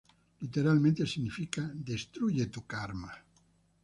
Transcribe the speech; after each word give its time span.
Literalmente 0.39 1.05
significa 1.05 1.69
"destruye 1.75 2.47
tú 2.47 2.65
karma". 2.65 3.13